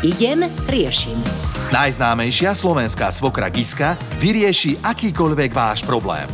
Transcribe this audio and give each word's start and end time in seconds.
Idem, 0.00 0.48
riešim. 0.68 1.16
Najznámejšia 1.70 2.56
slovenská 2.56 3.12
svokra 3.12 3.52
Giska 3.52 3.94
vyrieši 4.18 4.80
akýkoľvek 4.80 5.50
váš 5.52 5.84
problém. 5.84 6.24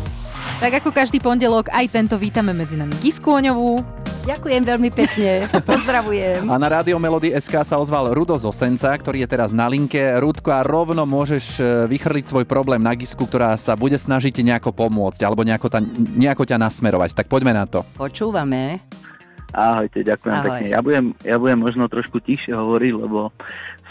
Tak 0.56 0.80
ako 0.80 0.88
každý 0.88 1.20
pondelok, 1.20 1.68
aj 1.68 1.92
tento 1.92 2.16
vítame 2.16 2.56
medzi 2.56 2.78
nami 2.78 2.96
Gisku 3.04 3.28
Oňovú. 3.28 3.84
Ďakujem 4.26 4.62
veľmi 4.64 4.90
pekne, 4.94 5.46
pozdravujem. 5.70 6.48
A 6.50 6.56
na 6.58 6.78
Rádio 6.78 6.96
Melody 6.98 7.30
SK 7.36 7.62
sa 7.62 7.76
ozval 7.78 8.10
Rudo 8.10 8.34
z 8.34 8.48
Osenca, 8.48 8.90
ktorý 8.90 9.22
je 9.22 9.28
teraz 9.28 9.54
na 9.54 9.70
linke. 9.70 10.00
Rudko, 10.16 10.50
a 10.50 10.64
rovno 10.66 11.06
môžeš 11.06 11.44
e, 11.58 11.62
vychrliť 11.86 12.32
svoj 12.32 12.44
problém 12.48 12.82
na 12.82 12.96
Gisku, 12.96 13.22
ktorá 13.22 13.54
sa 13.54 13.78
bude 13.78 13.94
snažiť 13.94 14.34
nejako 14.42 14.74
pomôcť, 14.74 15.22
alebo 15.22 15.46
nejako, 15.46 15.68
ta, 15.70 15.78
nejako 16.16 16.42
ťa 16.48 16.58
nasmerovať. 16.58 17.14
Tak 17.14 17.30
poďme 17.30 17.54
na 17.54 17.70
to. 17.70 17.86
Počúvame. 17.94 18.82
Ahojte, 19.54 20.02
ďakujem 20.02 20.36
Ahoj. 20.36 20.46
pekne. 20.50 20.66
Ja 20.72 20.80
budem, 20.82 21.06
ja 21.22 21.36
budem 21.38 21.60
možno 21.62 21.86
trošku 21.86 22.18
tiššie 22.18 22.54
hovoriť, 22.56 22.92
lebo 22.96 23.30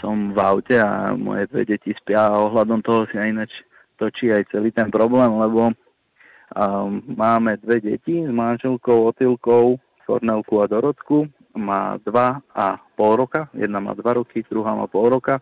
som 0.04 0.36
v 0.36 0.38
aute 0.38 0.76
a 0.76 1.16
moje 1.16 1.48
dve 1.48 1.64
deti 1.64 1.96
spia 1.96 2.28
a 2.28 2.40
ohľadom 2.44 2.84
toho 2.84 3.08
si 3.08 3.16
aj 3.16 3.28
ináč 3.32 3.52
točí 3.96 4.28
aj 4.28 4.52
celý 4.52 4.68
ten 4.70 4.92
problém, 4.92 5.32
lebo 5.32 5.72
um, 5.72 7.00
máme 7.16 7.56
dve 7.64 7.80
deti 7.80 8.20
s 8.20 8.30
manželkou 8.30 9.08
Otilkou, 9.08 9.80
Kornelku 10.04 10.54
a 10.62 10.68
Dorotku. 10.68 11.26
Má 11.56 11.96
dva 12.04 12.44
a 12.52 12.76
pol 13.00 13.16
roka, 13.16 13.48
jedna 13.56 13.80
má 13.80 13.96
dva 13.96 14.20
roky, 14.20 14.44
druhá 14.44 14.76
má 14.76 14.84
pol 14.84 15.08
roka. 15.08 15.40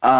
A 0.00 0.14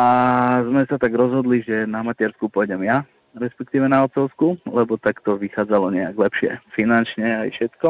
sme 0.61 0.85
sa 0.85 1.01
tak 1.01 1.17
rozhodli, 1.17 1.65
že 1.65 1.89
na 1.89 2.05
matersku 2.05 2.53
pôjdem 2.53 2.85
ja, 2.85 3.01
respektíve 3.33 3.89
na 3.89 4.05
otcovskú, 4.05 4.61
lebo 4.69 5.01
tak 5.01 5.25
to 5.25 5.41
vychádzalo 5.41 5.89
nejak 5.89 6.21
lepšie 6.21 6.61
finančne 6.77 7.49
aj 7.49 7.49
všetko. 7.57 7.89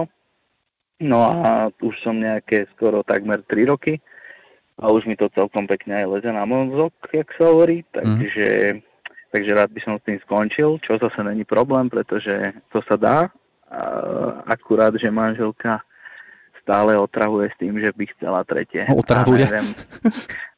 No 1.00 1.24
a 1.24 1.72
už 1.80 1.96
som 2.04 2.20
nejaké 2.20 2.68
skoro 2.76 3.00
takmer 3.00 3.40
3 3.48 3.72
roky 3.72 3.96
a 4.76 4.92
už 4.92 5.08
mi 5.08 5.16
to 5.16 5.32
celkom 5.32 5.64
pekne 5.64 6.04
aj 6.04 6.06
leze 6.08 6.30
na 6.32 6.44
mozog, 6.44 6.92
jak 7.12 7.28
sa 7.40 7.48
hovorí, 7.48 7.84
takže, 7.92 8.80
takže 9.32 9.50
rád 9.56 9.72
by 9.72 9.80
som 9.80 9.94
s 9.96 10.04
tým 10.04 10.20
skončil, 10.24 10.76
čo 10.84 11.00
zase 11.00 11.20
není 11.24 11.44
problém, 11.48 11.88
pretože 11.88 12.52
to 12.72 12.84
sa 12.84 12.96
dá, 13.00 13.18
akurát, 14.44 14.92
že 14.96 15.08
manželka 15.08 15.80
stále 16.70 16.94
otravuje 16.94 17.50
s 17.50 17.56
tým, 17.58 17.74
že 17.82 17.90
by 17.90 18.04
chcela 18.14 18.46
tretie. 18.46 18.86
Otravuje? 18.86 19.42
A 19.42 19.50
neviem, 19.50 19.68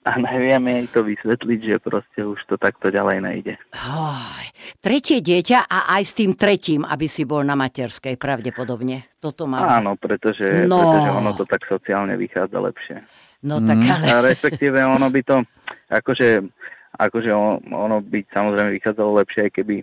a 0.04 0.12
neviem 0.20 0.62
jej 0.68 0.86
to 0.92 1.00
vysvetliť, 1.00 1.60
že 1.64 1.76
proste 1.80 2.20
už 2.20 2.36
to 2.44 2.60
takto 2.60 2.92
ďalej 2.92 3.24
nejde. 3.24 3.54
Oj, 3.72 4.44
tretie 4.84 5.24
dieťa 5.24 5.64
a 5.64 5.96
aj 5.96 6.02
s 6.04 6.12
tým 6.12 6.36
tretím, 6.36 6.84
aby 6.84 7.08
si 7.08 7.24
bol 7.24 7.40
na 7.40 7.56
materskej 7.56 8.20
pravdepodobne. 8.20 9.08
Toto 9.24 9.48
má... 9.48 9.80
Áno, 9.80 9.96
pretože, 9.96 10.68
No. 10.68 10.84
pretože 10.84 11.10
ono 11.16 11.30
to 11.32 11.48
tak 11.48 11.64
sociálne 11.64 12.12
vychádza 12.20 12.60
lepšie. 12.60 12.96
No 13.48 13.64
tak 13.64 13.80
ale... 13.80 14.04
A 14.12 14.20
respektíve 14.20 14.84
ono 14.84 15.08
by 15.08 15.20
to, 15.24 15.36
akože, 15.88 16.44
akože 17.00 17.30
on- 17.32 17.64
ono 17.72 18.04
by 18.04 18.20
samozrejme 18.28 18.68
vychádzalo 18.76 19.16
lepšie, 19.16 19.48
aj 19.48 19.52
keby 19.56 19.74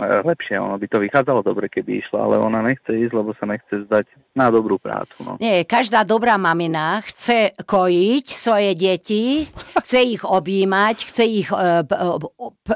lepšie, 0.00 0.60
ono 0.60 0.76
by 0.76 0.86
to 0.92 1.00
vychádzalo 1.00 1.40
dobre, 1.40 1.72
keby 1.72 2.04
išla, 2.04 2.28
ale 2.28 2.36
ona 2.36 2.60
nechce 2.60 2.92
ísť, 2.92 3.12
lebo 3.16 3.32
sa 3.40 3.48
nechce 3.48 3.88
zdať 3.88 4.04
na 4.36 4.52
dobrú 4.52 4.76
prácu. 4.76 5.16
No. 5.24 5.32
Nie, 5.40 5.64
každá 5.64 6.04
dobrá 6.04 6.36
mamina 6.36 7.00
chce 7.00 7.56
kojiť 7.64 8.26
svoje 8.28 8.76
deti, 8.76 9.48
chce 9.80 9.98
ich 10.04 10.22
objímať, 10.22 10.96
chce 11.08 11.24
ich 11.24 11.48
e, 11.48 11.80
e, 11.80 11.96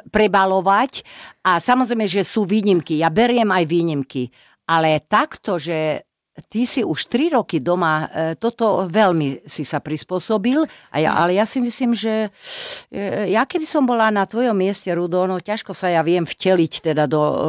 prebalovať 0.08 1.04
a 1.44 1.60
samozrejme, 1.60 2.08
že 2.08 2.24
sú 2.24 2.48
výnimky. 2.48 3.04
Ja 3.04 3.12
beriem 3.12 3.52
aj 3.52 3.64
výnimky. 3.68 4.32
Ale 4.70 5.02
takto, 5.04 5.58
že 5.58 6.08
ty 6.48 6.64
si 6.64 6.80
už 6.86 7.10
3 7.10 7.36
roky 7.36 7.58
doma, 7.58 8.06
e, 8.06 8.38
toto 8.38 8.86
veľmi 8.86 9.44
si 9.44 9.66
sa 9.66 9.82
prispôsobil, 9.82 10.62
a 10.94 10.96
ja, 11.02 11.18
ale 11.18 11.36
ja 11.36 11.44
si 11.44 11.58
myslím, 11.58 11.92
že 11.92 12.30
e, 12.88 13.34
ja 13.34 13.44
keby 13.44 13.66
som 13.66 13.82
bola 13.84 14.08
na 14.14 14.24
tvojom 14.24 14.54
mieste, 14.54 14.88
Rudo, 14.94 15.26
no 15.26 15.42
ťažko 15.42 15.74
sa 15.74 15.90
ja 15.90 16.00
viem 16.06 16.22
vteliť 16.22 16.72
teda 16.92 17.04
do 17.10 17.20
e, 17.20 17.44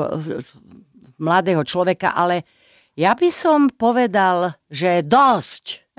mladého 1.22 1.62
človeka, 1.62 2.18
ale 2.18 2.44
ja 2.98 3.14
by 3.16 3.30
som 3.32 3.70
povedal, 3.72 4.58
že 4.68 5.06
dosť. 5.06 5.96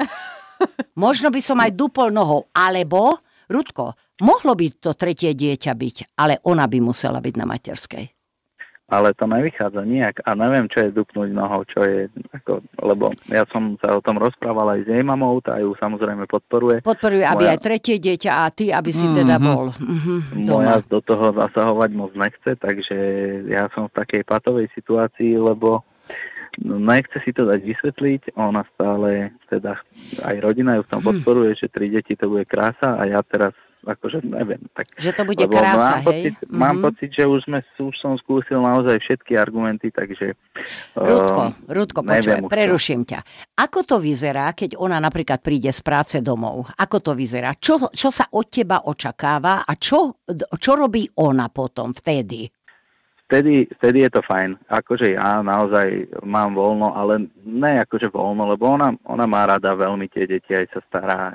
Možno 1.04 1.32
by 1.32 1.40
som 1.40 1.58
aj 1.62 1.72
dupol 1.74 2.12
nohou, 2.12 2.50
alebo, 2.52 3.22
Rudko, 3.48 3.96
mohlo 4.22 4.52
by 4.54 4.66
to 4.78 4.94
tretie 4.94 5.34
dieťa 5.34 5.72
byť, 5.72 5.96
ale 6.18 6.38
ona 6.46 6.68
by 6.68 6.78
musela 6.78 7.18
byť 7.18 7.34
na 7.36 7.46
materskej. 7.48 8.21
Ale 8.92 9.16
to 9.16 9.24
nevychádza 9.24 9.80
nejak 9.82 10.20
a 10.20 10.36
neviem, 10.36 10.68
čo 10.68 10.84
je 10.84 10.92
dupnúť 10.92 11.32
nohou, 11.32 11.64
čo 11.64 11.80
je, 11.80 12.12
ako, 12.30 12.60
lebo 12.84 13.08
ja 13.26 13.48
som 13.48 13.80
sa 13.80 13.96
o 13.96 14.04
tom 14.04 14.20
rozprával 14.20 14.76
aj 14.76 14.84
s 14.84 14.88
jej 14.90 15.00
mamou, 15.00 15.40
tá 15.40 15.56
ju 15.56 15.72
samozrejme 15.74 16.28
podporuje. 16.28 16.84
Podporujú, 16.84 17.24
aby 17.24 17.48
Moja- 17.48 17.56
aj 17.56 17.64
tretie 17.64 17.96
dieťa 17.96 18.32
a 18.36 18.52
ty, 18.52 18.68
aby 18.68 18.92
si 18.92 19.08
teda 19.08 19.40
bol 19.40 19.72
mhm, 19.72 20.44
Moja 20.44 20.76
doma. 20.76 20.90
do 20.92 21.00
toho 21.00 21.32
zasahovať 21.32 21.90
moc 21.90 22.12
nechce, 22.12 22.52
takže 22.54 22.96
ja 23.48 23.72
som 23.72 23.88
v 23.88 23.96
takej 23.96 24.22
patovej 24.22 24.68
situácii, 24.70 25.40
lebo 25.40 25.80
nechce 26.60 27.16
si 27.24 27.32
to 27.32 27.48
dať 27.48 27.64
vysvetliť. 27.64 28.36
Ona 28.36 28.60
stále, 28.70 29.32
teda 29.48 29.80
aj 30.20 30.36
rodina 30.38 30.76
ju 30.76 30.84
v 30.84 30.90
tom 30.90 31.00
Hm. 31.00 31.08
podporuje, 31.08 31.56
že 31.56 31.72
tri 31.72 31.88
deti 31.88 32.12
to 32.12 32.28
bude 32.28 32.44
krása 32.44 33.00
a 33.00 33.08
ja 33.08 33.24
teraz 33.24 33.56
akože 33.82 34.22
neviem. 34.22 34.62
Tak, 34.72 34.94
Že 34.94 35.10
to 35.12 35.22
bude 35.24 35.44
krása, 35.44 35.98
mám 35.98 36.06
hej? 36.06 36.06
Pocit, 36.06 36.34
Mám 36.48 36.76
Mhm. 36.78 36.82
pocit, 36.82 37.10
že 37.10 37.24
už, 37.26 37.40
sme, 37.44 37.58
už 37.60 37.96
som 37.98 38.14
skúsil 38.14 38.58
naozaj 38.58 38.96
všetky 38.98 39.34
argumenty, 39.34 39.90
takže... 39.90 40.38
Rudko, 40.94 41.42
ehm, 41.42 41.52
Rudko, 41.66 42.00
už 42.00 42.24
to. 42.24 42.48
preruším 42.48 43.02
ťa. 43.02 43.18
Ako 43.58 43.82
to 43.82 43.96
vyzerá, 43.98 44.54
keď 44.54 44.78
ona 44.78 44.96
napríklad 44.96 45.42
príde 45.42 45.68
z 45.68 45.82
práce 45.82 46.22
domov? 46.22 46.70
Ako 46.72 47.02
to 47.02 47.12
vyzerá? 47.12 47.58
Čo, 47.58 47.90
čo 47.90 48.08
sa 48.08 48.30
od 48.30 48.46
teba 48.46 48.86
očakáva 48.86 49.66
a 49.66 49.72
čo, 49.74 50.22
čo 50.56 50.72
robí 50.72 51.04
ona 51.18 51.50
potom 51.50 51.90
vtedy? 51.90 52.46
Vtedy, 53.32 53.64
vtedy 53.80 54.04
je 54.04 54.10
to 54.12 54.20
fajn. 54.28 54.60
Akože 54.68 55.16
ja 55.16 55.40
naozaj 55.40 56.20
mám 56.20 56.52
voľno, 56.52 56.92
ale 56.92 57.32
ne 57.48 57.80
akože 57.80 58.12
voľno, 58.12 58.52
lebo 58.52 58.68
ona, 58.68 58.92
ona 59.08 59.24
má 59.24 59.48
rada 59.48 59.72
veľmi 59.72 60.04
tie 60.12 60.28
deti, 60.28 60.52
aj 60.52 60.68
sa 60.76 60.80
stará. 60.84 61.32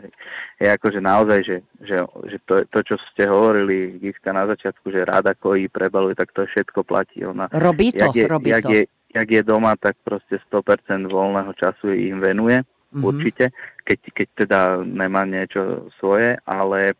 Je 0.61 0.69
akože 0.69 1.01
naozaj, 1.01 1.41
že, 1.41 1.57
že, 1.81 2.05
že 2.29 2.37
to, 2.45 2.61
to, 2.69 2.79
čo 2.93 2.95
ste 3.09 3.25
hovorili, 3.25 3.97
Giska 3.97 4.29
na 4.29 4.45
začiatku, 4.45 4.93
že 4.93 5.09
rada 5.09 5.33
kojí, 5.33 5.73
prebaluje, 5.73 6.13
tak 6.13 6.29
to 6.37 6.45
všetko 6.45 6.85
platí. 6.85 7.25
Ona, 7.25 7.49
Robí 7.49 7.89
to, 7.89 8.05
jak 8.05 8.13
je, 8.13 8.25
robí 8.29 8.53
jak 8.53 8.61
to. 8.61 8.77
Je, 8.77 8.81
jak 9.17 9.29
je 9.33 9.41
doma, 9.41 9.73
tak 9.73 9.97
proste 10.05 10.37
100% 10.53 11.09
voľného 11.09 11.49
času 11.57 11.89
im 11.97 12.21
venuje, 12.21 12.61
Mhm. 12.87 13.03
určite, 13.03 13.45
keď, 13.83 13.99
keď 14.15 14.27
teda 14.45 14.59
nemá 14.87 15.27
niečo 15.27 15.91
svoje, 15.99 16.39
ale 16.47 16.95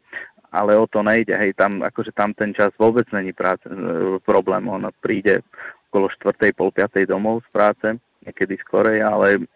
ale 0.52 0.78
o 0.80 0.88
to 0.88 1.04
nejde, 1.04 1.36
hej, 1.36 1.54
tam, 1.54 1.84
akože 1.84 2.16
tam 2.16 2.32
ten 2.32 2.56
čas 2.56 2.72
vôbec 2.80 3.06
není 3.12 3.36
práce, 3.36 3.68
e, 3.68 4.20
problém, 4.24 4.64
ona 4.70 4.90
príde 5.04 5.44
okolo 5.92 6.08
4. 6.12 6.56
pol 6.56 6.72
5. 6.72 7.04
domov 7.08 7.44
z 7.48 7.50
práce, 7.52 7.88
niekedy 8.24 8.60
skorej, 8.64 9.04
ale, 9.04 9.48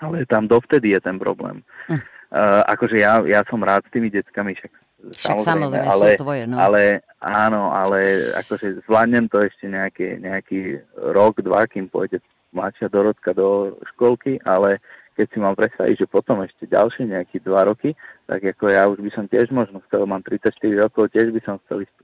ale 0.00 0.24
tam 0.28 0.48
dovtedy 0.48 0.96
je 0.96 1.00
ten 1.00 1.16
problém. 1.20 1.60
Hm. 1.88 2.00
Uh, 2.32 2.64
akože 2.64 2.96
ja, 2.96 3.20
ja 3.28 3.44
som 3.44 3.60
rád 3.60 3.84
s 3.84 3.92
tými 3.92 4.08
deckami, 4.08 4.56
však, 4.56 4.72
Však 5.20 5.44
samozrejme 5.44 5.84
ale, 5.84 6.08
sú 6.16 6.24
tvoje, 6.24 6.42
no. 6.48 6.56
ale 6.56 7.04
áno, 7.20 7.68
ale 7.76 8.32
akože 8.40 8.88
zvládnem 8.88 9.28
to 9.28 9.36
ešte 9.44 9.68
nejaký, 9.68 10.16
nejaký 10.16 10.80
rok, 11.12 11.44
dva, 11.44 11.68
kým 11.68 11.92
pôjde 11.92 12.24
mladšia 12.56 12.88
Dorotka 12.88 13.36
do 13.36 13.76
školky, 13.92 14.40
ale 14.48 14.80
keď 15.12 15.26
si 15.28 15.38
mám 15.38 15.54
predstaviť, 15.54 16.04
že 16.04 16.06
potom 16.08 16.40
ešte 16.40 16.64
ďalšie 16.68 17.12
nejaké 17.12 17.44
dva 17.44 17.68
roky, 17.68 17.92
tak 18.24 18.40
ako 18.42 18.64
ja 18.72 18.88
už 18.88 18.98
by 19.04 19.10
som 19.12 19.24
tiež 19.28 19.52
možno 19.52 19.84
chcel, 19.88 20.08
mám 20.08 20.24
34 20.24 20.52
rokov, 20.88 21.12
tiež 21.12 21.30
by 21.32 21.40
som 21.44 21.60
chcel 21.66 21.84
ísť 21.84 21.96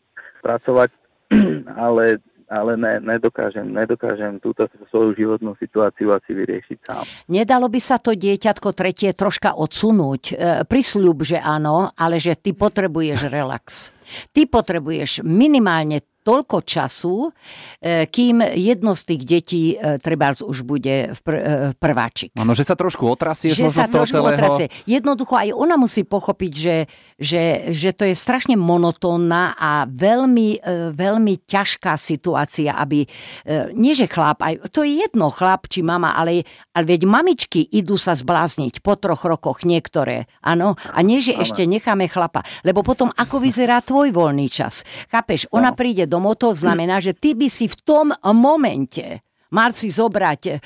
pracovať, 0.45 0.91
ale, 1.89 2.21
ale 2.53 2.73
ne, 2.77 2.95
nedokážem, 3.01 3.65
nedokážem 3.65 4.41
túto 4.45 4.69
svoju 4.93 5.17
životnú 5.17 5.57
situáciu 5.57 6.13
asi 6.13 6.31
vyriešiť 6.37 6.79
sám. 6.85 7.05
Nedalo 7.33 7.73
by 7.73 7.81
sa 7.81 7.97
to 7.97 8.13
dieťatko 8.13 8.69
tretie 8.77 9.17
troška 9.17 9.57
odsunúť? 9.57 10.23
E, 10.33 10.35
prisľub, 10.69 11.25
že 11.25 11.41
áno, 11.41 11.93
ale 11.97 12.21
že 12.21 12.37
ty 12.37 12.53
potrebuješ 12.53 13.33
relax. 13.33 13.93
Ty 14.33 14.49
potrebuješ 14.49 15.25
minimálne 15.25 16.05
toľko 16.29 16.61
času, 16.61 17.33
e, 17.81 18.05
kým 18.05 18.45
jedno 18.53 18.93
z 18.93 19.03
tých 19.09 19.23
detí 19.25 19.65
e, 19.73 19.97
trebárs 19.97 20.45
už 20.45 20.69
bude 20.69 21.17
pr- 21.25 21.41
e, 21.41 21.55
prváčik. 21.73 22.37
Áno, 22.37 22.53
že 22.53 22.69
sa 22.69 22.77
trošku 22.77 23.09
otrasieš 23.09 23.57
že 23.57 23.65
možno 23.65 23.81
sa 23.81 23.89
z 23.89 23.93
toho 23.97 24.05
trošku 24.05 24.19
celého. 24.21 24.37
otrasie. 24.37 24.67
Jednoducho 24.85 25.35
aj 25.41 25.49
ona 25.57 25.81
musí 25.81 26.05
pochopiť, 26.05 26.53
že, 26.53 26.77
že, 27.17 27.73
že 27.73 27.97
to 27.97 28.05
je 28.05 28.13
strašne 28.13 28.61
monotónna 28.61 29.57
a 29.57 29.89
veľmi, 29.89 30.61
veľmi 30.93 31.35
ťažká 31.49 31.97
situácia, 31.97 32.77
aby, 32.77 33.09
nie 33.73 33.95
že 33.95 34.11
chlap, 34.11 34.43
aj, 34.45 34.69
to 34.75 34.83
je 34.85 35.01
jedno 35.07 35.31
chlap 35.33 35.71
či 35.71 35.81
mama, 35.81 36.13
ale, 36.13 36.45
ale 36.75 36.85
veď 36.85 37.09
mamičky 37.09 37.63
idú 37.63 37.97
sa 37.97 38.13
zblázniť 38.19 38.83
po 38.83 38.99
troch 38.99 39.25
rokoch 39.25 39.63
niektoré, 39.63 40.27
áno, 40.43 40.75
a 40.91 40.99
nie, 41.01 41.23
že 41.23 41.39
ešte 41.39 41.65
necháme 41.65 42.11
chlapa, 42.11 42.43
lebo 42.67 42.83
potom 42.83 43.09
ako 43.15 43.39
vyzerá 43.39 43.81
tvoj 43.81 44.11
voľný 44.11 44.51
čas. 44.51 44.83
Chápeš, 45.09 45.47
ona 45.55 45.71
príde 45.73 46.11
domov, 46.19 46.43
to 46.43 46.51
znamená, 46.51 46.99
že 46.99 47.15
ty 47.15 47.39
by 47.39 47.47
si 47.47 47.71
v 47.71 47.77
tom 47.87 48.11
momente 48.35 49.23
Mal 49.49 49.73
si 49.73 49.89
zobrať 49.89 50.41
e, 50.45 50.51
e, 50.53 50.59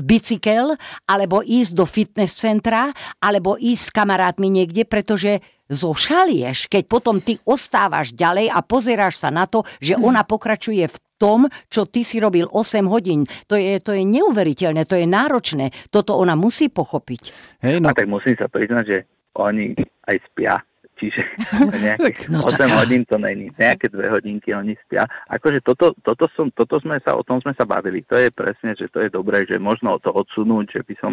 bicykel, 0.00 0.72
alebo 1.04 1.44
ísť 1.44 1.72
do 1.76 1.84
fitness 1.84 2.40
centra, 2.40 2.88
alebo 3.20 3.60
ísť 3.60 3.82
s 3.84 3.92
kamarátmi 3.92 4.48
niekde, 4.48 4.88
pretože 4.88 5.44
zošalieš, 5.68 6.72
keď 6.72 6.82
potom 6.88 7.20
ty 7.20 7.36
ostávaš 7.44 8.16
ďalej 8.16 8.48
a 8.48 8.64
pozeráš 8.64 9.20
sa 9.20 9.28
na 9.28 9.44
to, 9.44 9.68
že 9.84 10.00
ona 10.00 10.24
pokračuje 10.24 10.80
v 10.88 10.98
tom, 11.20 11.44
čo 11.68 11.84
ty 11.84 12.08
si 12.08 12.16
robil 12.16 12.48
8 12.48 12.88
hodín. 12.88 13.28
To 13.52 13.58
je, 13.58 13.76
to 13.84 13.92
je 13.92 14.00
neuveriteľné, 14.00 14.88
to 14.88 14.96
je 14.96 15.04
náročné. 15.04 15.68
Toto 15.92 16.16
ona 16.16 16.32
musí 16.40 16.72
pochopiť. 16.72 17.22
Hej, 17.60 17.84
no, 17.84 17.92
A 17.92 17.92
tak 17.92 18.08
musím 18.08 18.32
sa 18.40 18.48
priznať, 18.48 18.84
že 18.88 18.98
oni 19.36 19.76
aj 20.08 20.16
spia. 20.32 20.56
Čiže 20.98 21.22
nejakých 21.86 22.28
No 22.34 22.42
8 22.44 22.58
tak- 22.58 22.74
hodín 22.74 23.02
to 23.06 23.16
není. 23.22 23.54
Nejaké 23.54 23.86
dve 23.88 24.10
hodinky 24.10 24.50
oni 24.50 24.74
spia. 24.82 25.06
Akože 25.30 25.62
toto, 25.62 25.94
toto, 26.02 26.26
som, 26.34 26.50
toto 26.50 26.82
sme 26.82 26.98
sa, 27.06 27.14
o 27.14 27.22
tom 27.22 27.38
sme 27.38 27.54
sa 27.54 27.62
bavili. 27.62 28.02
To 28.10 28.18
je 28.18 28.34
presne, 28.34 28.74
že 28.74 28.90
to 28.90 29.06
je 29.06 29.10
dobré, 29.10 29.46
že 29.46 29.62
možno 29.62 29.96
to 30.02 30.10
odsunúť, 30.10 30.74
že 30.74 30.82
by, 30.82 30.94
som, 30.98 31.12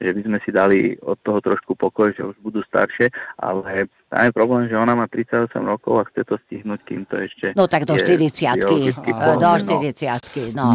že 0.00 0.10
by 0.16 0.20
sme 0.24 0.38
si 0.42 0.50
dali 0.50 0.78
od 1.04 1.20
toho 1.20 1.44
trošku 1.44 1.76
pokoj, 1.76 2.10
že 2.16 2.24
už 2.24 2.36
budú 2.40 2.64
staršie, 2.64 3.12
ale 3.36 3.92
tam 4.08 4.22
je 4.24 4.32
problém, 4.32 4.64
že 4.72 4.78
ona 4.78 4.96
má 4.96 5.04
38 5.10 5.52
rokov 5.60 6.00
a 6.00 6.08
chce 6.08 6.22
to 6.24 6.34
stihnúť, 6.48 6.80
kým 6.88 7.02
to 7.10 7.20
ešte 7.20 7.52
No 7.58 7.68
tak 7.68 7.84
do 7.84 7.98
je 7.98 8.06
40 8.06 8.56
biologicky 8.56 9.10
Do 9.12 9.18
plodné, 9.18 9.44
no. 9.44 9.78
40 9.92 10.56
no. 10.56 10.66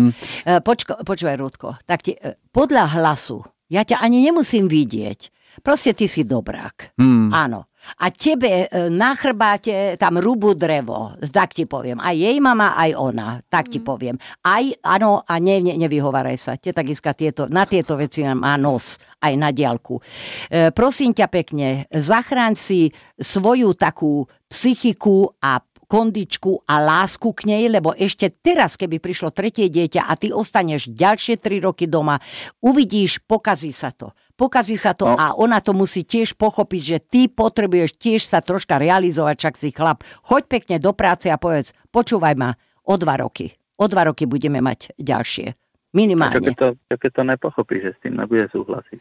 E, 0.45 0.59
Počko, 0.61 1.01
počúvaj, 1.01 1.35
Rudko, 1.39 1.69
tak 1.87 2.05
ti, 2.05 2.13
e, 2.13 2.37
podľa 2.53 2.99
hlasu, 2.99 3.41
ja 3.71 3.87
ťa 3.87 4.03
ani 4.03 4.27
nemusím 4.27 4.67
vidieť. 4.67 5.40
Proste 5.59 5.91
ty 5.91 6.07
si 6.07 6.23
dobrák. 6.23 6.95
Hmm. 6.95 7.27
Áno. 7.35 7.67
A 7.99 8.13
tebe 8.13 8.69
e, 8.69 8.87
na 8.93 9.17
chrbáte 9.17 9.97
tam 9.97 10.21
rubu 10.21 10.53
drevo, 10.53 11.17
tak 11.33 11.57
ti 11.57 11.65
poviem. 11.65 11.97
Aj 11.97 12.13
jej 12.13 12.37
mama, 12.37 12.77
aj 12.77 12.91
ona, 12.93 13.41
tak 13.49 13.73
ti 13.73 13.81
poviem. 13.81 14.15
Aj, 14.45 14.63
áno, 14.85 15.25
a 15.25 15.33
ne, 15.41 15.59
ne, 15.59 15.73
nevyhováraj 15.81 16.37
sa. 16.37 16.51
Teta 16.61 16.85
Giska 16.85 17.17
tieto, 17.17 17.49
na 17.49 17.65
tieto 17.65 17.97
veci 17.97 18.21
má 18.21 18.53
nos, 18.55 19.01
aj 19.17 19.33
na 19.33 19.49
diálku. 19.49 19.97
E, 19.97 20.69
prosím 20.71 21.17
ťa 21.17 21.27
pekne, 21.27 21.89
zachráň 21.89 22.53
si 22.53 22.93
svoju 23.17 23.73
takú 23.73 24.29
psychiku 24.45 25.33
a 25.41 25.57
kondičku 25.91 26.63
a 26.63 26.79
lásku 26.79 27.27
k 27.35 27.51
nej, 27.51 27.67
lebo 27.67 27.91
ešte 27.91 28.31
teraz, 28.31 28.79
keby 28.79 29.03
prišlo 29.03 29.35
tretie 29.35 29.67
dieťa 29.67 30.07
a 30.07 30.15
ty 30.15 30.31
ostaneš 30.31 30.87
ďalšie 30.87 31.35
tri 31.35 31.59
roky 31.59 31.83
doma, 31.83 32.15
uvidíš, 32.63 33.19
pokazí 33.27 33.75
sa 33.75 33.91
to. 33.91 34.15
Pokazí 34.39 34.79
sa 34.79 34.95
to 34.95 35.11
No. 35.11 35.19
a 35.19 35.35
ona 35.35 35.59
to 35.59 35.75
musí 35.75 36.07
tiež 36.07 36.39
pochopiť, 36.39 36.81
že 36.81 36.97
ty 37.03 37.21
potrebuješ 37.27 37.99
tiež 37.99 38.23
sa 38.23 38.39
troška 38.39 38.79
realizovať, 38.79 39.35
čak 39.35 39.53
si 39.59 39.75
chlap. 39.75 40.07
Choď 40.23 40.47
pekne 40.47 40.75
do 40.79 40.95
práce 40.95 41.27
a 41.27 41.35
povedz, 41.35 41.75
počúvaj 41.91 42.39
ma, 42.39 42.55
o 42.87 42.95
dva 42.95 43.19
roky. 43.19 43.51
O 43.75 43.91
dva 43.91 44.07
roky 44.07 44.23
budeme 44.23 44.63
mať 44.63 44.95
ďalšie. 44.95 45.59
Minimálne. 45.91 46.39
keď, 46.39 46.55
to, 46.55 46.67
keď 46.95 47.11
to 47.11 47.23
nepochopí, 47.27 47.83
že 47.83 47.91
s 47.91 47.99
tým 47.99 48.15
nebude 48.15 48.47
súhlasiť? 48.47 48.99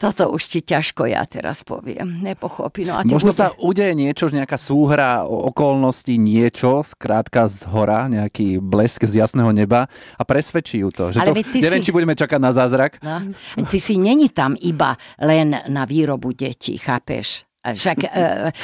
Toto 0.02 0.34
už 0.34 0.44
ti 0.50 0.60
ťažko 0.66 1.06
ja 1.10 1.22
teraz 1.30 1.62
poviem. 1.62 2.26
Nepochopí. 2.26 2.90
No 2.90 2.98
a 2.98 3.06
Možno 3.06 3.34
bude... 3.34 3.38
sa 3.38 3.54
udeje 3.62 3.94
niečo, 3.94 4.34
nejaká 4.34 4.58
súhra 4.58 5.22
okolností, 5.26 6.18
niečo, 6.18 6.82
skrátka 6.82 7.46
z 7.46 7.70
hora, 7.70 8.10
nejaký 8.10 8.58
blesk 8.58 9.06
z 9.06 9.22
jasného 9.22 9.54
neba 9.54 9.86
a 10.18 10.24
presvedčí 10.26 10.82
ju 10.82 10.90
to. 10.90 11.14
Že 11.14 11.22
Ale 11.22 11.46
to 11.46 11.62
neviem, 11.62 11.82
si- 11.82 11.86
či 11.90 11.94
budeme 11.94 12.18
čakať 12.18 12.40
na 12.42 12.52
zázrak. 12.54 12.98
No. 13.06 13.34
Ty 13.70 13.78
si 13.78 14.02
není 14.02 14.34
tam 14.34 14.58
iba 14.58 14.98
len 15.22 15.54
na 15.70 15.86
výrobu 15.86 16.34
detí, 16.34 16.82
chápeš? 16.82 17.46
Však 17.62 17.98
e, 18.02 18.10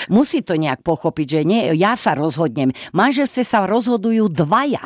musí 0.09 0.41
to 0.41 0.57
nejak 0.57 0.81
pochopiť, 0.81 1.27
že 1.29 1.41
nie, 1.45 1.61
ja 1.77 1.93
sa 1.93 2.17
rozhodnem. 2.17 2.73
Manželstve 2.97 3.45
sa 3.45 3.69
rozhodujú 3.69 4.25
dvaja. 4.33 4.81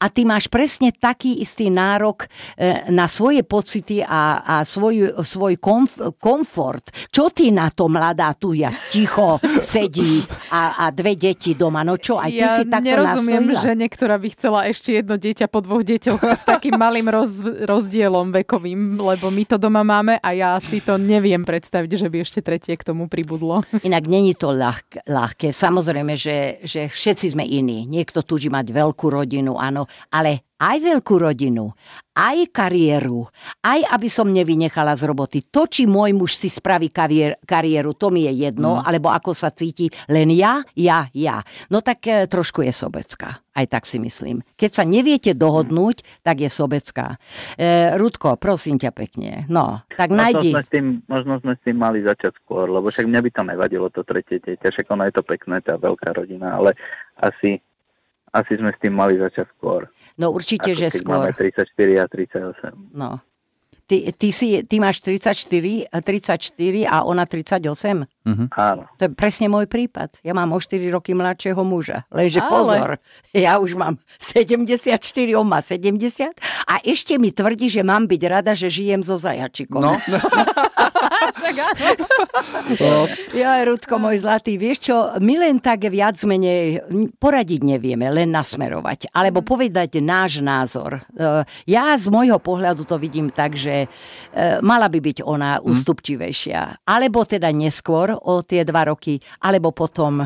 A 0.00 0.08
ty 0.08 0.24
máš 0.24 0.48
presne 0.48 0.96
taký 0.96 1.44
istý 1.44 1.68
nárok 1.68 2.24
e, 2.56 2.88
na 2.88 3.04
svoje 3.04 3.44
pocity 3.44 4.00
a, 4.00 4.40
a 4.40 4.54
svoj, 4.64 5.12
svoj 5.20 5.60
komf, 5.60 6.00
komfort. 6.16 6.88
Čo 7.12 7.28
ty 7.28 7.52
na 7.52 7.68
to, 7.68 7.92
mladá 7.92 8.32
tu 8.32 8.56
ja 8.56 8.72
ticho 8.88 9.36
sedí 9.60 10.24
a, 10.56 10.80
a 10.80 10.84
dve 10.88 11.20
deti 11.20 11.52
doma? 11.52 11.84
No 11.84 12.00
čo, 12.00 12.16
aj 12.16 12.30
ty 12.32 12.40
ja 12.40 12.56
si 12.56 12.64
takto 12.64 12.88
nerozumiem 12.88 13.44
nastojila? 13.44 13.60
žene, 13.60 13.86
ktorá 13.92 14.16
by 14.16 14.28
chcela 14.32 14.60
ešte 14.72 14.96
jedno 14.96 15.20
dieťa 15.20 15.46
po 15.52 15.60
dvoch 15.60 15.84
deťoch 15.84 16.20
s 16.24 16.42
takým 16.48 16.80
malým 16.80 17.12
roz, 17.12 17.44
rozdielom 17.68 18.32
vekovým, 18.40 18.96
lebo 18.96 19.28
my 19.28 19.44
to 19.44 19.60
doma 19.60 19.84
máme 19.84 20.16
a 20.16 20.28
ja 20.32 20.56
si 20.62 20.80
to 20.80 20.96
neviem 20.96 21.44
predstaviť, 21.44 21.90
že 22.00 22.08
by 22.08 22.16
ešte 22.24 22.40
tretie 22.40 22.78
k 22.78 22.86
tomu 22.88 23.04
pribudlo. 23.10 23.49
Inak 23.88 24.04
není 24.06 24.36
to 24.36 24.52
ľahk, 24.52 25.06
ľahké. 25.08 25.50
Samozrejme, 25.50 26.14
že, 26.14 26.62
že 26.62 26.86
všetci 26.86 27.34
sme 27.34 27.44
iní. 27.46 27.88
Niekto 27.88 28.22
túži 28.22 28.52
mať 28.52 28.70
veľkú 28.70 29.06
rodinu, 29.10 29.58
áno, 29.58 29.88
ale 30.12 30.49
aj 30.60 30.76
veľkú 30.84 31.14
rodinu, 31.16 31.72
aj 32.12 32.52
kariéru, 32.52 33.24
aj 33.64 33.80
aby 33.96 34.08
som 34.12 34.28
nevynechala 34.28 34.92
z 34.92 35.08
roboty. 35.08 35.38
To, 35.48 35.64
či 35.64 35.88
môj 35.88 36.12
muž 36.12 36.36
si 36.36 36.52
spraví 36.52 36.92
kariér, 36.92 37.40
kariéru, 37.48 37.96
to 37.96 38.12
mi 38.12 38.28
je 38.28 38.44
jedno, 38.44 38.76
mm. 38.76 38.84
alebo 38.84 39.08
ako 39.08 39.32
sa 39.32 39.48
cíti, 39.48 39.88
len 40.12 40.28
ja, 40.36 40.60
ja, 40.76 41.08
ja. 41.16 41.40
No 41.72 41.80
tak 41.80 42.04
e, 42.04 42.28
trošku 42.28 42.60
je 42.60 42.76
sobecká. 42.76 43.40
Aj 43.50 43.66
tak 43.66 43.88
si 43.88 43.98
myslím. 43.98 44.46
Keď 44.54 44.70
sa 44.70 44.84
neviete 44.86 45.34
dohodnúť, 45.34 46.06
tak 46.22 46.44
je 46.44 46.50
sobecká. 46.52 47.16
E, 47.56 47.96
Rudko, 47.96 48.36
prosím 48.36 48.76
ťa 48.76 48.92
pekne. 48.92 49.48
No, 49.48 49.82
tak 49.96 50.12
Možno 50.12 50.20
najdi. 50.20 50.50
sme, 50.54 50.62
s 50.62 50.70
tým, 50.70 50.86
možno 51.08 51.32
sme 51.40 51.52
s 51.56 51.60
tým 51.64 51.76
mali 51.80 51.98
začať 52.04 52.36
skôr, 52.44 52.68
lebo 52.68 52.92
však 52.92 53.08
mňa 53.08 53.20
by 53.24 53.30
to 53.32 53.42
nevadilo 53.48 53.86
to 53.88 54.04
tretie 54.04 54.38
dieťa, 54.44 54.68
však 54.70 54.86
ono 54.92 55.08
je 55.08 55.14
to 55.16 55.24
pekné, 55.24 55.56
tá 55.64 55.80
veľká 55.80 56.14
rodina, 56.14 56.60
ale 56.60 56.76
asi, 57.20 57.60
asi 58.30 58.52
sme 58.54 58.70
s 58.70 58.78
tým 58.78 58.92
mali 58.92 59.14
začať 59.14 59.50
skôr. 59.54 59.90
No 60.14 60.30
určite, 60.30 60.70
Ako 60.70 60.78
že 60.78 60.86
keď 60.88 61.00
skôr. 61.00 61.14
máme 61.18 61.30
34 61.32 61.66
a 61.98 62.04
38. 62.06 62.94
No. 62.94 63.18
Ty, 63.84 64.14
ty, 64.14 64.30
si, 64.30 64.62
ty 64.62 64.78
máš 64.78 65.02
34, 65.02 65.90
34 65.90 66.46
a 66.86 67.02
ona 67.02 67.26
38? 67.26 67.66
Áno. 68.54 68.82
To 68.86 69.02
je 69.02 69.10
presne 69.10 69.50
môj 69.50 69.66
prípad. 69.66 70.22
Ja 70.22 70.30
mám 70.30 70.54
o 70.54 70.62
4 70.62 70.78
roky 70.94 71.10
mladšieho 71.10 71.58
muža. 71.60 72.06
Lenže 72.06 72.38
Ale- 72.38 72.46
pozor, 72.48 72.88
ja 73.34 73.58
už 73.58 73.74
mám 73.74 73.98
74, 74.14 74.94
on 75.34 75.42
má 75.44 75.58
70 75.58 75.98
a 76.64 76.78
ešte 76.80 77.18
mi 77.18 77.34
tvrdí, 77.34 77.66
že 77.66 77.82
mám 77.82 78.06
byť 78.06 78.22
rada, 78.24 78.54
že 78.54 78.70
žijem 78.70 79.02
so 79.02 79.18
zajačikom. 79.18 79.82
No, 79.82 79.98
Však 81.10 81.56
áno. 81.58 82.06
Ja, 83.34 83.58
Rudko, 83.66 83.98
môj 83.98 84.22
zlatý, 84.22 84.54
vieš 84.54 84.90
čo, 84.90 84.96
my 85.18 85.34
len 85.42 85.58
tak 85.58 85.90
viac 85.90 86.16
menej 86.22 86.86
poradiť 87.18 87.60
nevieme, 87.66 88.06
len 88.08 88.30
nasmerovať. 88.30 89.10
Alebo 89.10 89.42
povedať 89.42 89.98
náš 89.98 90.38
názor. 90.40 91.02
E, 91.12 91.42
Ja 91.66 91.98
z 91.98 92.06
môjho 92.08 92.38
pohľadu 92.38 92.86
to 92.86 92.96
vidím 92.96 93.28
tak, 93.28 93.58
že 93.58 93.84
e, 93.84 93.88
mala 94.62 94.86
by 94.86 94.98
byť 95.02 95.18
ona 95.26 95.58
ústupčivejšia. 95.60 96.86
Alebo 96.86 97.26
teda 97.26 97.50
neskôr 97.50 98.14
o 98.14 98.40
tie 98.46 98.62
dva 98.62 98.86
roky, 98.88 99.18
alebo 99.42 99.74
potom, 99.74 100.22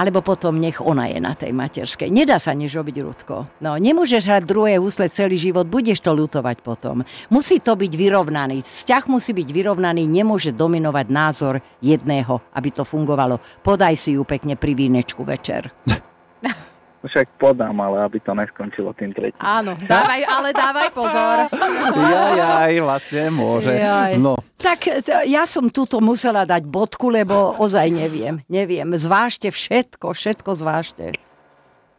alebo 0.00 0.20
potom 0.24 0.56
nech 0.56 0.80
ona 0.80 1.12
je 1.12 1.18
na 1.20 1.36
tej 1.36 1.52
materskej. 1.52 2.08
Nedá 2.08 2.40
sa 2.40 2.56
nič 2.56 2.72
robiť, 2.72 2.96
Rudko. 3.04 3.36
No, 3.60 3.76
nemôžeš 3.76 4.32
hrať 4.32 4.44
druhé 4.48 4.80
husle 4.80 5.12
celý 5.12 5.36
život, 5.36 5.68
budeš 5.68 6.00
to 6.00 6.16
lutovať 6.16 6.64
potom. 6.64 7.04
Musí 7.28 7.60
to 7.60 7.76
byť 7.76 7.92
vyrovnaný. 7.92 8.64
Vzťah 8.64 9.04
musí 9.12 9.36
byť 9.36 9.48
vyrovnaný, 9.52 10.05
nemôže 10.06 10.54
dominovať 10.54 11.06
názor 11.10 11.54
jedného, 11.78 12.40
aby 12.54 12.68
to 12.70 12.82
fungovalo. 12.82 13.38
Podaj 13.60 13.94
si 13.98 14.14
ju 14.16 14.22
pekne 14.24 14.54
pri 14.56 14.72
vínečku 14.72 15.22
večer. 15.22 15.70
Však 17.06 17.38
podám, 17.38 17.78
ale 17.78 18.02
aby 18.02 18.18
to 18.18 18.34
neskončilo 18.34 18.90
tým 18.98 19.14
tretím. 19.14 19.38
Áno, 19.38 19.78
dávaj, 19.78 20.26
ale 20.26 20.50
dávaj 20.50 20.90
pozor. 20.90 21.46
jaj, 22.42 22.82
vlastne 22.82 23.30
môže. 23.30 23.70
Jaj. 23.70 24.18
No, 24.18 24.34
Tak 24.58 25.06
t- 25.06 25.24
ja 25.30 25.46
som 25.46 25.70
túto 25.70 26.02
musela 26.02 26.42
dať 26.42 26.66
bodku, 26.66 27.06
lebo 27.06 27.54
ozaj 27.62 27.94
neviem. 27.94 28.42
Neviem. 28.50 28.90
Zvážte 28.98 29.54
všetko, 29.54 30.18
všetko 30.18 30.50
zvážte. 30.58 31.14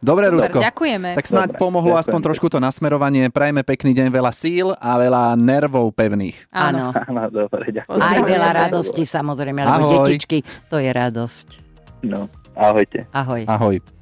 Dobre, 0.00 0.30
Super, 0.30 0.38
Rudko. 0.48 0.58
ďakujeme. 0.62 1.10
Tak 1.18 1.26
snáď 1.26 1.48
Dobre, 1.54 1.60
pomohlo 1.60 1.94
ďakujem 1.94 2.04
aspoň 2.06 2.20
trošku 2.30 2.46
to 2.48 2.58
nasmerovanie. 2.58 3.28
Prajme 3.28 3.62
pekný 3.66 3.92
deň, 3.94 4.06
veľa 4.08 4.32
síl 4.32 4.72
a 4.74 4.90
veľa 4.96 5.34
nervov 5.38 5.90
pevných. 5.92 6.48
Áno. 6.54 6.94
Áno, 6.94 7.22
dobre, 7.28 7.74
ďakujem. 7.74 7.98
Aj 7.98 8.18
veľa 8.22 8.50
radosti 8.66 9.02
samozrejme, 9.02 9.60
lebo 9.66 9.84
Ahoj. 9.90 9.94
detičky, 10.06 10.46
to 10.70 10.78
je 10.78 10.90
radosť. 10.90 11.48
No, 12.06 12.30
ahojte. 12.54 13.10
Ahoj. 13.10 13.42
Ahoj. 13.50 13.97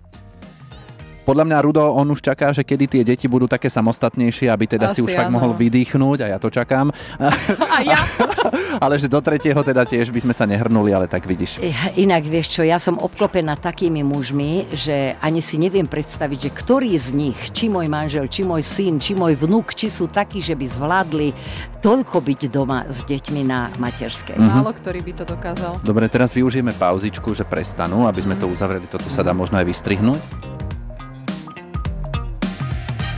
Podľa 1.26 1.42
mňa 1.42 1.58
Rudo, 1.58 1.82
on 1.82 2.06
už 2.14 2.22
čaká, 2.22 2.54
že 2.54 2.62
kedy 2.62 2.86
tie 2.86 3.02
deti 3.02 3.26
budú 3.26 3.50
také 3.50 3.66
samostatnejšie, 3.66 4.46
aby 4.46 4.70
teda 4.70 4.94
si 4.94 5.02
Asi 5.02 5.10
už 5.10 5.10
fakt 5.10 5.26
áno. 5.26 5.42
mohol 5.42 5.58
vydýchnuť 5.58 6.22
a 6.22 6.26
ja 6.30 6.38
to 6.38 6.54
čakám. 6.54 6.94
A 7.18 7.82
ja? 7.82 7.98
ale 8.84 8.94
že 8.94 9.10
do 9.10 9.18
tretieho 9.18 9.58
teda 9.58 9.82
tiež 9.82 10.14
by 10.14 10.22
sme 10.22 10.30
sa 10.30 10.46
nehrnuli, 10.46 10.94
ale 10.94 11.10
tak 11.10 11.26
vidíš. 11.26 11.58
Eh, 11.58 11.98
Inak 11.98 12.30
vieš 12.30 12.54
čo, 12.54 12.62
ja 12.62 12.78
som 12.78 13.02
obklopená 13.02 13.58
takými 13.58 14.06
mužmi, 14.06 14.70
že 14.70 15.18
ani 15.18 15.42
si 15.42 15.58
neviem 15.58 15.90
predstaviť, 15.90 16.38
že 16.46 16.50
ktorý 16.54 16.94
z 16.94 17.10
nich, 17.10 17.38
či 17.50 17.66
môj 17.66 17.90
manžel, 17.90 18.30
či 18.30 18.46
môj 18.46 18.62
syn, 18.62 19.02
či 19.02 19.18
môj 19.18 19.34
vnúk, 19.34 19.74
či 19.74 19.90
sú 19.90 20.06
takí, 20.06 20.38
že 20.38 20.54
by 20.54 20.62
zvládli 20.62 21.34
toľko 21.82 22.22
byť 22.22 22.40
doma 22.54 22.86
s 22.86 23.02
deťmi 23.02 23.42
na 23.42 23.74
materskej. 23.82 24.38
Málo 24.38 24.70
ktorý 24.70 25.02
by 25.02 25.12
to 25.18 25.24
dokázal. 25.26 25.82
Dobre, 25.82 26.06
teraz 26.06 26.30
využijeme 26.30 26.70
pauzičku, 26.70 27.34
že 27.34 27.42
prestanú, 27.42 28.06
aby 28.06 28.22
sme 28.22 28.38
to 28.38 28.46
uzavreli. 28.46 28.86
Toto 28.86 29.10
sa 29.10 29.26
dá 29.26 29.34
možno 29.34 29.58
aj 29.58 29.66
vystrihnúť. 29.66 30.55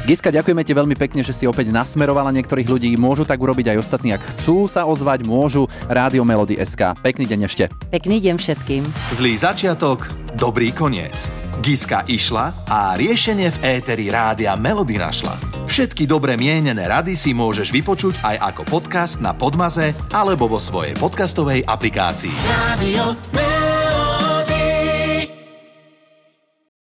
Giska, 0.08 0.32
ďakujeme 0.32 0.64
ti 0.64 0.72
veľmi 0.72 0.96
pekne, 0.96 1.20
že 1.20 1.36
si 1.36 1.44
opäť 1.44 1.68
nasmerovala 1.68 2.32
niektorých 2.32 2.64
ľudí. 2.64 2.88
Môžu 2.96 3.28
tak 3.28 3.44
urobiť 3.44 3.76
aj 3.76 3.84
ostatní, 3.84 4.16
ak 4.16 4.24
chcú 4.24 4.64
sa 4.64 4.88
ozvať, 4.88 5.20
môžu. 5.20 5.68
Rádio 5.84 6.24
Melody 6.24 6.56
SK. 6.56 6.96
Pekný 7.04 7.28
deň 7.28 7.44
ešte. 7.44 7.68
Pekný 7.92 8.16
deň 8.24 8.40
všetkým. 8.40 8.88
Zlý 9.12 9.36
začiatok, 9.36 10.08
dobrý 10.32 10.72
koniec. 10.72 11.28
Giska 11.60 12.08
išla 12.08 12.56
a 12.64 12.96
riešenie 12.96 13.52
v 13.52 13.58
éteri 13.68 14.08
rádia 14.08 14.56
Melody 14.56 14.96
našla. 14.96 15.36
Všetky 15.68 16.08
dobre 16.08 16.40
mienené 16.40 16.88
rady 16.88 17.12
si 17.12 17.36
môžeš 17.36 17.68
vypočuť 17.68 18.24
aj 18.24 18.36
ako 18.56 18.62
podcast 18.64 19.20
na 19.20 19.36
Podmaze 19.36 19.92
alebo 20.08 20.48
vo 20.48 20.56
svojej 20.56 20.96
podcastovej 20.96 21.68
aplikácii. 21.68 22.32
Radio 22.48 23.12
Melody. 23.36 23.57